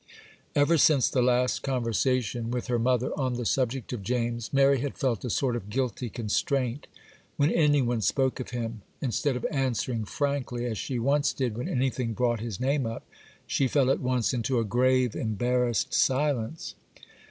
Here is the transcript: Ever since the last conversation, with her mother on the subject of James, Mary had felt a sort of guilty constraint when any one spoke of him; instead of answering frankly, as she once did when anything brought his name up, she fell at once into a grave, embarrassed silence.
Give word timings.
Ever 0.55 0.79
since 0.79 1.07
the 1.09 1.21
last 1.21 1.61
conversation, 1.61 2.49
with 2.49 2.65
her 2.69 2.79
mother 2.79 3.11
on 3.19 3.35
the 3.35 3.45
subject 3.45 3.93
of 3.93 4.01
James, 4.01 4.51
Mary 4.51 4.79
had 4.79 4.97
felt 4.97 5.23
a 5.23 5.29
sort 5.29 5.55
of 5.55 5.69
guilty 5.69 6.09
constraint 6.09 6.87
when 7.37 7.51
any 7.51 7.83
one 7.83 8.01
spoke 8.01 8.39
of 8.39 8.49
him; 8.49 8.81
instead 8.99 9.35
of 9.35 9.45
answering 9.51 10.05
frankly, 10.05 10.65
as 10.65 10.79
she 10.79 10.97
once 10.97 11.33
did 11.33 11.55
when 11.55 11.69
anything 11.69 12.13
brought 12.13 12.39
his 12.39 12.59
name 12.59 12.87
up, 12.87 13.05
she 13.45 13.67
fell 13.67 13.91
at 13.91 13.99
once 13.99 14.33
into 14.33 14.57
a 14.57 14.63
grave, 14.65 15.15
embarrassed 15.15 15.93
silence. 15.93 16.73